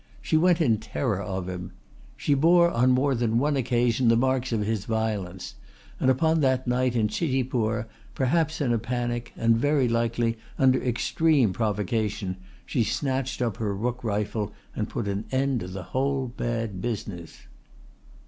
She 0.19 0.35
went 0.35 0.61
in 0.61 0.79
terror 0.79 1.21
of 1.21 1.47
him. 1.47 1.73
She 2.17 2.33
bore 2.33 2.71
on 2.71 2.89
more 2.89 3.13
than 3.13 3.37
one 3.37 3.55
occasion 3.55 4.07
the 4.07 4.15
marks 4.17 4.51
of 4.51 4.61
his 4.61 4.85
violence; 4.85 5.53
and 5.99 6.09
upon 6.09 6.39
that 6.41 6.65
night 6.65 6.95
in 6.95 7.07
Chitipur, 7.07 7.85
perhaps 8.15 8.61
in 8.61 8.73
a 8.73 8.79
panic 8.79 9.31
and 9.37 9.55
very 9.55 9.87
likely 9.87 10.39
under 10.57 10.81
extreme 10.83 11.53
provocation, 11.53 12.37
she 12.65 12.83
snatched 12.83 13.43
up 13.43 13.57
her 13.57 13.75
rook 13.75 14.03
rifle 14.03 14.53
and 14.75 14.89
put 14.89 15.07
an 15.07 15.25
end 15.31 15.59
to 15.59 15.67
the 15.67 15.83
whole 15.83 16.29
bad 16.29 16.81
business." 16.81 17.41